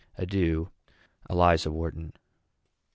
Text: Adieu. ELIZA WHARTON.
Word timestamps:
Adieu. 0.17 0.69
ELIZA 1.29 1.69
WHARTON. 1.71 2.13